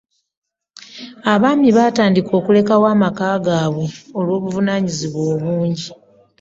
abaami 1.33 1.69
baatandika 1.77 2.31
okulekawo 2.39 2.85
amaka 2.95 3.25
gaabwe 3.45 3.85
olwobuvunaanyizibwa 4.17 5.21
obungi. 5.33 5.89